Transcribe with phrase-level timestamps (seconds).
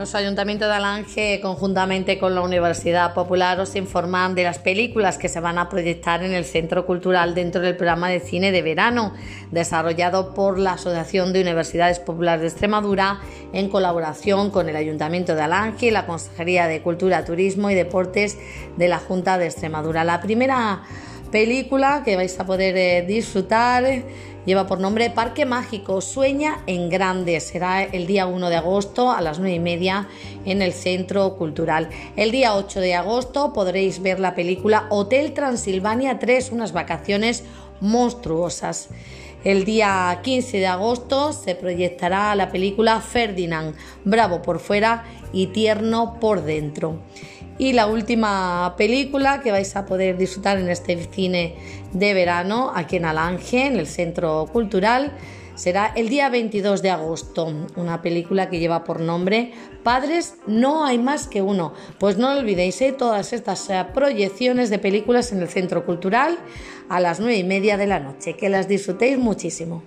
[0.00, 5.28] Los ayuntamientos de Alange, conjuntamente con la Universidad Popular, os informan de las películas que
[5.28, 9.12] se van a proyectar en el Centro Cultural dentro del programa de cine de verano,
[9.50, 13.20] desarrollado por la Asociación de Universidades Populares de Extremadura
[13.52, 18.38] en colaboración con el Ayuntamiento de Alange y la Consejería de Cultura, Turismo y Deportes
[18.78, 20.02] de la Junta de Extremadura.
[20.04, 20.80] La primera
[21.30, 23.84] película que vais a poder eh, disfrutar
[24.46, 27.38] Lleva por nombre Parque Mágico, Sueña en Grande.
[27.40, 30.08] Será el día 1 de agosto a las 9 y media
[30.46, 31.90] en el Centro Cultural.
[32.16, 37.44] El día 8 de agosto podréis ver la película Hotel Transilvania 3, unas vacaciones
[37.80, 38.88] monstruosas.
[39.44, 43.74] El día 15 de agosto se proyectará la película Ferdinand,
[44.04, 45.04] bravo por fuera
[45.34, 46.98] y tierno por dentro.
[47.60, 51.56] Y la última película que vais a poder disfrutar en este cine
[51.92, 55.12] de verano aquí en Alange, en el Centro Cultural,
[55.56, 59.52] será el día 22 de agosto, una película que lleva por nombre
[59.82, 61.74] Padres, no hay más que uno.
[61.98, 62.94] Pues no olvidéis ¿eh?
[62.96, 66.38] todas estas eh, proyecciones de películas en el Centro Cultural
[66.88, 68.36] a las nueve y media de la noche.
[68.36, 69.82] Que las disfrutéis muchísimo.